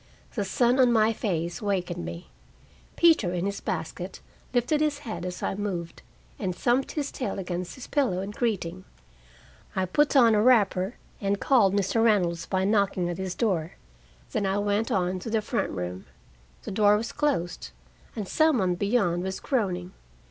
The 0.33 0.43
sun 0.43 0.79
on 0.79 0.91
my 0.91 1.13
face 1.13 1.61
wakened 1.61 2.03
me. 2.03 2.31
Peter, 2.95 3.35
in 3.35 3.45
his 3.45 3.61
basket, 3.61 4.19
lifted 4.51 4.81
his 4.81 4.97
head 5.05 5.27
as 5.27 5.43
I 5.43 5.53
moved, 5.53 6.01
and 6.39 6.55
thumped 6.55 6.93
his 6.93 7.11
tail 7.11 7.37
against 7.37 7.75
his 7.75 7.85
pillow 7.85 8.19
in 8.21 8.31
greeting. 8.31 8.83
I 9.75 9.85
put 9.85 10.15
on 10.15 10.33
a 10.33 10.41
wrapper, 10.41 10.95
and 11.21 11.39
called 11.39 11.75
Mr. 11.75 12.03
Reynolds 12.03 12.47
by 12.47 12.63
knocking 12.63 13.09
at 13.11 13.19
his 13.19 13.35
door. 13.35 13.73
Then 14.31 14.47
I 14.47 14.57
went 14.57 14.89
on 14.91 15.19
to 15.19 15.29
the 15.29 15.39
front 15.39 15.69
room. 15.69 16.05
The 16.63 16.71
door 16.71 16.97
was 16.97 17.11
closed, 17.11 17.69
and 18.15 18.27
some 18.27 18.57
one 18.57 18.73
beyond 18.73 19.21
was 19.21 19.39
groaning. 19.39 19.91